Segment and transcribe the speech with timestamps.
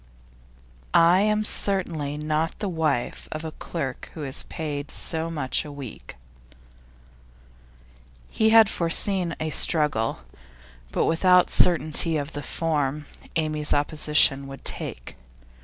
[0.95, 5.71] 'I am certainly not the wife of a clerk who is paid so much a
[5.71, 6.15] week.'
[8.31, 10.21] He had foreseen a struggle,
[10.91, 15.17] but without certainty of the form Amy's opposition would take.